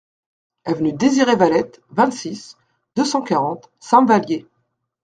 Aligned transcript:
Avenue 0.65 0.93
Désiré 0.93 1.35
Valette, 1.35 1.79
vingt-six, 1.91 2.57
deux 2.95 3.05
cent 3.05 3.21
quarante 3.21 3.69
Saint-Vallier 3.79 4.47